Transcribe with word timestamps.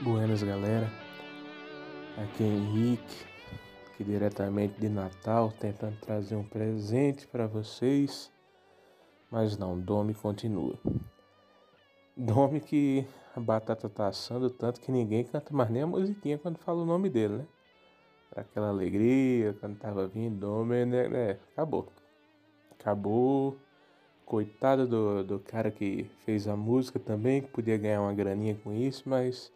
Buenas 0.00 0.44
galera, 0.44 0.88
aqui 2.16 2.44
é 2.44 2.46
Henrique, 2.46 3.26
aqui 3.88 4.04
diretamente 4.04 4.80
de 4.80 4.88
Natal, 4.88 5.52
tentando 5.58 5.98
trazer 5.98 6.36
um 6.36 6.44
presente 6.44 7.26
para 7.26 7.48
vocês, 7.48 8.30
mas 9.28 9.58
não, 9.58 9.76
Dome 9.76 10.14
continua. 10.14 10.78
Dome 12.16 12.60
que 12.60 13.08
a 13.34 13.40
batata 13.40 13.88
tá 13.88 14.06
assando 14.06 14.48
tanto 14.48 14.80
que 14.80 14.92
ninguém 14.92 15.24
canta 15.24 15.52
mais 15.52 15.68
nem 15.68 15.82
a 15.82 15.86
musiquinha 15.86 16.38
quando 16.38 16.58
fala 16.58 16.82
o 16.82 16.86
nome 16.86 17.10
dele, 17.10 17.38
né? 17.38 17.46
Aquela 18.36 18.68
alegria 18.68 19.52
quando 19.58 19.80
tava 19.80 20.06
vindo, 20.06 20.38
Dome, 20.38 20.84
né? 20.84 21.08
né? 21.08 21.38
Acabou. 21.52 21.88
Acabou. 22.70 23.58
Coitado 24.24 24.86
do, 24.86 25.24
do 25.24 25.38
cara 25.40 25.72
que 25.72 26.08
fez 26.24 26.46
a 26.46 26.54
música 26.54 27.00
também, 27.00 27.42
que 27.42 27.48
podia 27.48 27.76
ganhar 27.76 28.00
uma 28.00 28.14
graninha 28.14 28.54
com 28.62 28.72
isso, 28.72 29.08
mas 29.08 29.50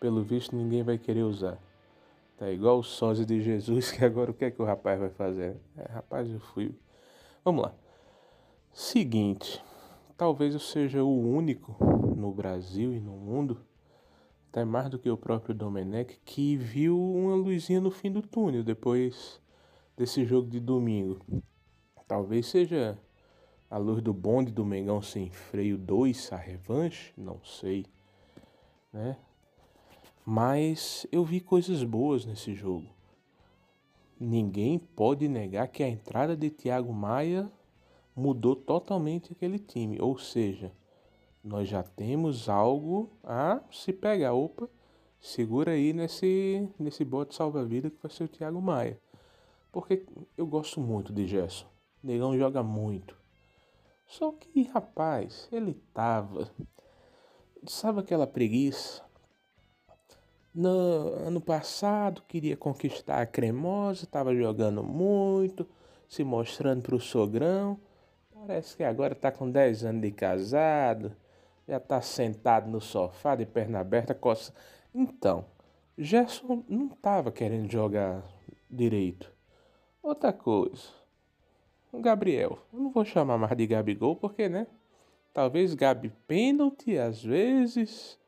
pelo 0.00 0.22
visto 0.22 0.54
ninguém 0.54 0.82
vai 0.82 0.98
querer 0.98 1.22
usar. 1.22 1.58
Tá 2.36 2.50
igual 2.50 2.78
o 2.78 2.82
sósia 2.82 3.24
de 3.24 3.40
Jesus, 3.40 3.90
que 3.92 4.04
agora 4.04 4.30
o 4.30 4.34
que 4.34 4.44
é 4.44 4.50
que 4.50 4.60
o 4.60 4.64
rapaz 4.64 4.98
vai 4.98 5.10
fazer? 5.10 5.56
É, 5.76 5.92
rapaz, 5.92 6.28
eu 6.28 6.40
fui. 6.40 6.74
Vamos 7.44 7.62
lá. 7.62 7.74
Seguinte, 8.72 9.62
talvez 10.16 10.54
eu 10.54 10.60
seja 10.60 11.04
o 11.04 11.20
único 11.20 11.76
no 12.16 12.32
Brasil 12.32 12.92
e 12.92 13.00
no 13.00 13.12
mundo, 13.12 13.60
até 14.48 14.64
mais 14.64 14.88
do 14.88 14.98
que 14.98 15.08
o 15.08 15.16
próprio 15.16 15.54
Domenech, 15.54 16.18
que 16.24 16.56
viu 16.56 16.98
uma 16.98 17.34
luzinha 17.34 17.80
no 17.80 17.90
fim 17.90 18.10
do 18.10 18.22
túnel 18.22 18.64
depois 18.64 19.40
desse 19.96 20.24
jogo 20.24 20.48
de 20.48 20.58
domingo. 20.58 21.20
Talvez 22.06 22.46
seja 22.46 22.98
a 23.70 23.78
luz 23.78 24.02
do 24.02 24.12
bonde 24.12 24.52
do 24.52 24.64
Mengão 24.64 25.00
sem 25.00 25.30
freio 25.30 25.78
2, 25.78 26.32
a 26.32 26.36
revanche, 26.36 27.12
não 27.16 27.42
sei, 27.44 27.86
né? 28.92 29.16
Mas 30.24 31.06
eu 31.12 31.22
vi 31.22 31.40
coisas 31.40 31.84
boas 31.84 32.24
nesse 32.24 32.54
jogo. 32.54 32.88
Ninguém 34.18 34.78
pode 34.78 35.28
negar 35.28 35.68
que 35.68 35.82
a 35.82 35.88
entrada 35.88 36.34
de 36.34 36.48
Thiago 36.48 36.92
Maia 36.94 37.50
mudou 38.16 38.56
totalmente 38.56 39.32
aquele 39.32 39.58
time. 39.58 40.00
Ou 40.00 40.16
seja, 40.16 40.72
nós 41.42 41.68
já 41.68 41.82
temos 41.82 42.48
algo 42.48 43.10
a 43.22 43.60
se 43.70 43.92
pegar. 43.92 44.32
Opa, 44.32 44.66
segura 45.20 45.72
aí 45.72 45.92
nesse, 45.92 46.66
nesse 46.78 47.04
bote 47.04 47.34
salva-vida 47.34 47.90
que 47.90 48.00
vai 48.00 48.10
ser 48.10 48.24
o 48.24 48.28
Thiago 48.28 48.62
Maia. 48.62 48.98
Porque 49.70 50.06
eu 50.38 50.46
gosto 50.46 50.80
muito 50.80 51.12
de 51.12 51.26
Gerson. 51.26 51.66
Negão 52.02 52.38
joga 52.38 52.62
muito. 52.62 53.14
Só 54.06 54.32
que, 54.32 54.62
rapaz, 54.62 55.48
ele 55.52 55.74
tava. 55.92 56.50
Sabe 57.66 58.00
aquela 58.00 58.26
preguiça? 58.26 59.02
No 60.54 61.14
ano 61.26 61.40
passado 61.40 62.22
queria 62.28 62.56
conquistar 62.56 63.20
a 63.20 63.26
cremosa, 63.26 64.04
estava 64.04 64.32
jogando 64.36 64.84
muito, 64.84 65.68
se 66.08 66.22
mostrando 66.22 66.80
para 66.82 66.94
o 66.94 67.00
sogrão. 67.00 67.76
Parece 68.32 68.76
que 68.76 68.84
agora 68.84 69.14
está 69.14 69.32
com 69.32 69.50
10 69.50 69.84
anos 69.84 70.02
de 70.02 70.12
casado, 70.12 71.16
já 71.66 71.78
está 71.78 72.00
sentado 72.00 72.70
no 72.70 72.80
sofá 72.80 73.34
de 73.34 73.44
perna 73.44 73.80
aberta, 73.80 74.14
coça. 74.14 74.54
Então, 74.94 75.44
Gerson 75.98 76.62
não 76.68 76.86
estava 76.86 77.32
querendo 77.32 77.68
jogar 77.68 78.22
direito. 78.70 79.32
Outra 80.00 80.32
coisa, 80.32 80.88
o 81.92 82.00
Gabriel, 82.00 82.58
eu 82.72 82.78
não 82.78 82.90
vou 82.90 83.04
chamar 83.04 83.38
mais 83.38 83.56
de 83.56 83.66
Gabigol 83.66 84.14
porque, 84.14 84.48
né? 84.48 84.68
Talvez 85.32 85.74
Gabi 85.74 86.12
pênalti 86.28 86.96
às 86.96 87.24
vezes. 87.24 88.20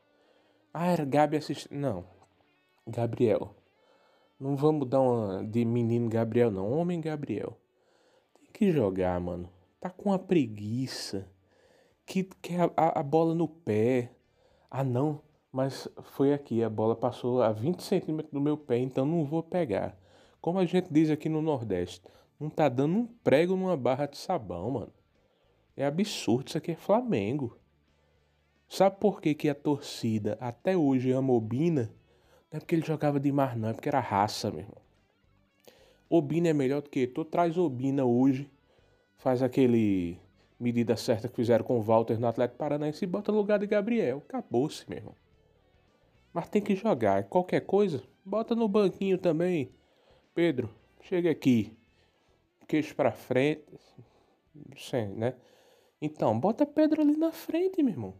Ah, 0.73 0.87
era 0.87 1.05
Gabi 1.05 1.37
assist... 1.37 1.71
Não, 1.71 2.16
Gabriel. 2.87 3.53
Não 4.39 4.55
vamos 4.55 4.87
dar 4.87 5.01
uma 5.01 5.43
de 5.43 5.65
menino 5.65 6.09
Gabriel, 6.09 6.51
não. 6.51 6.71
Homem 6.71 7.01
Gabriel. 7.01 7.57
Tem 8.35 8.49
que 8.53 8.71
jogar, 8.71 9.19
mano. 9.19 9.49
Tá 9.79 9.89
com 9.89 10.09
uma 10.09 10.19
preguiça. 10.19 11.27
Que 12.05 12.23
quer 12.41 12.71
a, 12.77 12.99
a, 12.99 13.03
bola 13.03 13.33
no 13.35 13.47
pé. 13.47 14.11
Ah, 14.69 14.83
não. 14.83 15.21
Mas 15.51 15.87
foi 16.13 16.33
aqui. 16.33 16.63
A 16.63 16.69
bola 16.69 16.95
passou 16.95 17.41
a 17.41 17.51
20 17.51 17.81
centímetros 17.81 18.31
do 18.31 18.39
meu 18.39 18.57
pé, 18.57 18.77
então 18.77 19.05
não 19.05 19.25
vou 19.25 19.43
pegar. 19.43 19.97
Como 20.39 20.59
a 20.59 20.65
gente 20.65 20.93
diz 20.93 21.09
aqui 21.09 21.27
no 21.27 21.41
Nordeste, 21.41 22.07
não 22.39 22.49
tá 22.49 22.69
dando 22.69 22.95
um 22.95 23.05
prego 23.05 23.55
numa 23.55 23.75
barra 23.75 24.05
de 24.05 24.17
sabão, 24.17 24.71
mano. 24.71 24.93
É 25.75 25.85
absurdo. 25.85 26.49
Isso 26.49 26.57
aqui 26.57 26.71
é 26.71 26.75
Flamengo. 26.75 27.57
Sabe 28.69 28.97
por 28.99 29.19
que, 29.21 29.33
que 29.33 29.49
a 29.49 29.55
torcida 29.55 30.37
até 30.39 30.77
hoje 30.77 31.11
ama 31.11 31.33
o? 31.33 31.41
Não 32.51 32.57
é 32.57 32.59
porque 32.59 32.75
ele 32.75 32.85
jogava 32.85 33.19
demais, 33.19 33.57
não, 33.57 33.69
é 33.69 33.73
porque 33.73 33.89
era 33.89 33.99
raça, 33.99 34.49
meu 34.49 34.61
irmão. 34.61 34.81
Obina 36.09 36.47
é 36.47 36.53
melhor 36.53 36.81
do 36.81 36.89
que 36.89 37.05
tu 37.05 37.25
traz 37.25 37.57
Obina 37.57 38.05
hoje, 38.05 38.49
faz 39.17 39.43
aquele 39.43 40.17
medida 40.59 40.95
certa 40.95 41.27
que 41.27 41.35
fizeram 41.35 41.65
com 41.65 41.77
o 41.77 41.81
Walter 41.81 42.19
no 42.19 42.27
Atlético 42.27 42.57
Paranaense 42.57 43.03
e 43.03 43.07
bota 43.07 43.31
no 43.31 43.37
lugar 43.37 43.59
de 43.59 43.67
Gabriel. 43.67 44.23
Acabou-se, 44.27 44.89
meu 44.89 44.99
irmão. 44.99 45.15
Mas 46.33 46.49
tem 46.49 46.61
que 46.61 46.75
jogar. 46.75 47.25
Qualquer 47.25 47.61
coisa, 47.61 48.03
bota 48.23 48.55
no 48.55 48.67
banquinho 48.67 49.17
também. 49.17 49.69
Pedro, 50.33 50.69
chega 51.01 51.29
aqui. 51.29 51.73
Queixo 52.67 52.95
pra 52.95 53.11
frente. 53.11 53.63
Sim, 54.77 55.07
né? 55.15 55.35
Então, 56.01 56.39
bota 56.39 56.65
Pedro 56.65 57.01
ali 57.01 57.17
na 57.17 57.31
frente, 57.31 57.81
meu 57.81 57.93
irmão. 57.93 58.13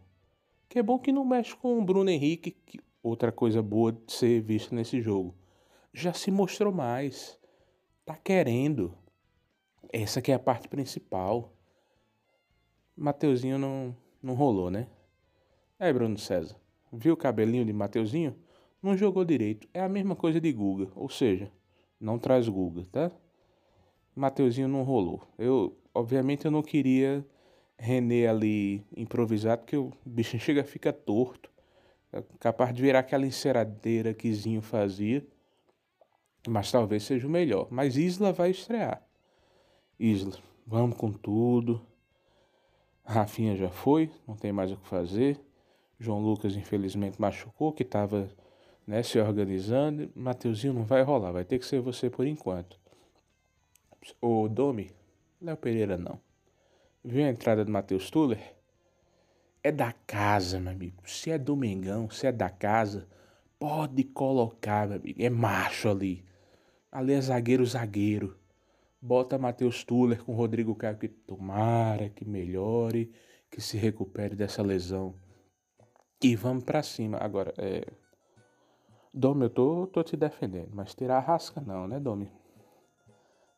Que 0.68 0.80
é 0.80 0.82
bom 0.82 0.98
que 0.98 1.12
não 1.12 1.24
mexe 1.24 1.56
com 1.56 1.78
o 1.78 1.84
Bruno 1.84 2.10
Henrique, 2.10 2.50
que 2.50 2.80
outra 3.02 3.32
coisa 3.32 3.62
boa 3.62 3.92
de 3.92 4.12
ser 4.12 4.40
vista 4.40 4.74
nesse 4.74 5.00
jogo. 5.00 5.34
Já 5.92 6.12
se 6.12 6.30
mostrou 6.30 6.72
mais. 6.72 7.38
Tá 8.04 8.16
querendo. 8.16 8.96
Essa 9.92 10.20
que 10.20 10.32
é 10.32 10.34
a 10.34 10.38
parte 10.38 10.68
principal. 10.68 11.52
Mateuzinho 12.96 13.58
não, 13.58 13.96
não 14.22 14.34
rolou, 14.34 14.70
né? 14.70 14.86
É, 15.78 15.92
Bruno 15.92 16.18
César. 16.18 16.56
Viu 16.92 17.14
o 17.14 17.16
cabelinho 17.16 17.64
de 17.64 17.72
Mateuzinho? 17.72 18.34
Não 18.82 18.96
jogou 18.96 19.24
direito. 19.24 19.68
É 19.72 19.80
a 19.80 19.88
mesma 19.88 20.16
coisa 20.16 20.40
de 20.40 20.52
Guga. 20.52 20.90
Ou 20.94 21.08
seja, 21.08 21.50
não 22.00 22.18
traz 22.18 22.48
Guga, 22.48 22.86
tá? 22.90 23.10
Mateuzinho 24.14 24.68
não 24.68 24.82
rolou. 24.82 25.22
Eu, 25.38 25.76
obviamente, 25.94 26.44
eu 26.44 26.50
não 26.50 26.62
queria 26.62 27.24
René 27.78 28.26
ali 28.26 28.84
improvisado, 28.96 29.62
porque 29.62 29.76
o 29.76 29.92
bichinho 30.04 30.42
chega 30.42 30.64
fica 30.64 30.92
torto. 30.92 31.50
É 32.12 32.22
capaz 32.40 32.74
de 32.74 32.80
virar 32.80 33.00
aquela 33.00 33.26
enceradeira 33.26 34.14
que 34.14 34.32
Zinho 34.32 34.62
fazia. 34.62 35.26
Mas 36.46 36.70
talvez 36.70 37.02
seja 37.02 37.26
o 37.26 37.30
melhor. 37.30 37.68
Mas 37.70 37.96
Isla 37.96 38.32
vai 38.32 38.50
estrear. 38.50 39.02
Isla, 39.98 40.38
vamos 40.66 40.96
com 40.96 41.12
tudo. 41.12 41.80
Rafinha 43.04 43.56
já 43.56 43.70
foi, 43.70 44.10
não 44.26 44.36
tem 44.36 44.52
mais 44.52 44.70
o 44.70 44.76
que 44.76 44.86
fazer. 44.86 45.40
João 45.98 46.20
Lucas 46.20 46.56
infelizmente 46.56 47.20
machucou, 47.20 47.72
que 47.72 47.82
estava 47.82 48.28
né, 48.86 49.02
se 49.02 49.18
organizando. 49.18 50.10
Mateuzinho 50.14 50.74
não 50.74 50.84
vai 50.84 51.02
rolar, 51.02 51.32
vai 51.32 51.44
ter 51.44 51.58
que 51.58 51.66
ser 51.66 51.80
você 51.80 52.08
por 52.08 52.26
enquanto. 52.26 52.78
O 54.20 54.48
Domi, 54.48 54.90
Léo 55.40 55.56
Pereira 55.56 55.96
não. 55.96 56.20
Viu 57.04 57.24
a 57.24 57.28
entrada 57.28 57.64
do 57.64 57.70
Matheus 57.70 58.10
Tuller? 58.10 58.57
É 59.68 59.72
da 59.72 59.92
casa, 59.92 60.58
meu 60.58 60.72
amigo. 60.72 61.02
Se 61.06 61.30
é 61.30 61.38
domingão, 61.38 62.10
se 62.10 62.26
é 62.26 62.32
da 62.32 62.50
casa, 62.50 63.06
pode 63.58 64.04
colocar, 64.04 64.88
meu 64.88 64.98
amigo. 64.98 65.22
É 65.22 65.30
macho 65.30 65.88
ali. 65.88 66.24
Ali 66.90 67.12
é 67.12 67.20
zagueiro, 67.20 67.64
zagueiro. 67.64 68.36
Bota 69.00 69.38
Matheus 69.38 69.84
Tuller 69.84 70.24
com 70.24 70.34
Rodrigo 70.34 70.74
Caio 70.74 70.98
que 70.98 71.08
tomara 71.08 72.08
que 72.08 72.24
melhore, 72.24 73.12
que 73.50 73.60
se 73.60 73.76
recupere 73.76 74.34
dessa 74.34 74.62
lesão. 74.62 75.14
E 76.22 76.34
vamos 76.34 76.64
para 76.64 76.82
cima. 76.82 77.18
Agora, 77.18 77.54
é. 77.58 77.86
Domi, 79.14 79.44
eu 79.44 79.50
tô, 79.50 79.86
tô 79.86 80.02
te 80.02 80.16
defendendo, 80.16 80.70
mas 80.72 80.94
tirar 80.94 81.18
a 81.18 81.20
rasca 81.20 81.60
não, 81.60 81.86
né, 81.86 81.98
Domi? 82.00 82.30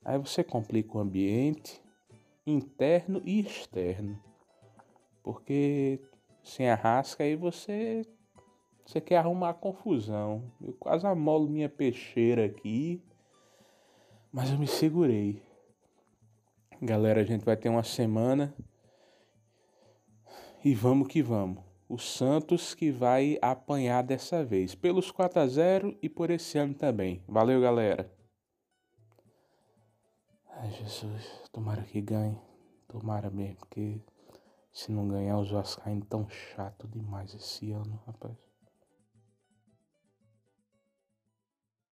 Aí 0.04 0.18
você 0.18 0.42
complica 0.44 0.96
o 0.96 1.00
ambiente 1.00 1.80
interno 2.46 3.20
e 3.24 3.40
externo. 3.40 4.29
Porque 5.22 6.00
sem 6.42 6.68
a 6.68 6.74
rasca 6.74 7.24
aí 7.24 7.36
você 7.36 8.06
você 8.84 9.00
quer 9.00 9.18
arrumar 9.18 9.54
confusão. 9.54 10.50
Eu 10.60 10.72
quase 10.72 11.06
amolo 11.06 11.48
minha 11.48 11.68
peixeira 11.68 12.44
aqui, 12.44 13.00
mas 14.32 14.50
eu 14.50 14.58
me 14.58 14.66
segurei. 14.66 15.42
Galera, 16.82 17.20
a 17.20 17.24
gente 17.24 17.44
vai 17.44 17.56
ter 17.56 17.68
uma 17.68 17.84
semana 17.84 18.52
e 20.64 20.74
vamos 20.74 21.08
que 21.08 21.22
vamos. 21.22 21.62
O 21.88 21.98
Santos 21.98 22.74
que 22.74 22.90
vai 22.90 23.38
apanhar 23.42 24.02
dessa 24.02 24.44
vez, 24.44 24.74
pelos 24.74 25.10
4 25.10 25.40
a 25.40 25.46
0 25.46 25.96
e 26.02 26.08
por 26.08 26.30
esse 26.30 26.58
ano 26.58 26.74
também. 26.74 27.22
Valeu, 27.28 27.60
galera. 27.60 28.10
Ai, 30.48 30.70
Jesus, 30.70 31.48
tomara 31.52 31.82
que 31.82 32.00
ganhe. 32.00 32.38
Tomara 32.88 33.30
mesmo, 33.30 33.56
porque 33.56 34.00
se 34.72 34.92
não 34.92 35.08
ganhar, 35.08 35.38
os 35.38 35.50
Vascaínos 35.50 36.08
tão 36.08 36.28
chato 36.28 36.88
demais 36.88 37.34
esse 37.34 37.72
ano, 37.72 38.00
rapaz. 38.06 38.49